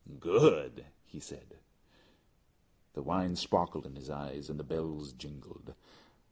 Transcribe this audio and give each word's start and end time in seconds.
"Good!" 0.19 0.87
he 1.05 1.19
said. 1.19 1.59
The 2.95 3.03
wine 3.03 3.35
sparkled 3.35 3.85
in 3.85 3.95
his 3.95 4.09
eyes 4.09 4.49
and 4.49 4.59
the 4.59 4.63
bells 4.63 5.13
jingled. 5.13 5.75